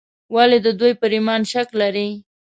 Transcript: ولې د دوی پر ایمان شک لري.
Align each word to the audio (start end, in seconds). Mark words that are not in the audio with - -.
ولې 0.33 0.59
د 0.65 0.67
دوی 0.79 0.93
پر 0.99 1.11
ایمان 1.17 1.41
شک 1.51 1.67
لري. 1.81 2.09